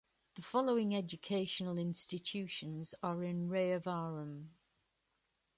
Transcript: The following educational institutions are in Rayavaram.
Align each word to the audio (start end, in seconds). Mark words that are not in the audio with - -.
The 0.33 0.41
following 0.41 0.95
educational 0.95 1.77
institutions 1.77 2.95
are 3.03 3.23
in 3.23 3.49
Rayavaram. 3.49 4.47